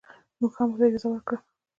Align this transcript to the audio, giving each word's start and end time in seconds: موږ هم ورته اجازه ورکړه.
موږ 0.39 0.53
هم 0.59 0.69
ورته 0.71 0.83
اجازه 0.87 1.07
ورکړه. 1.11 1.37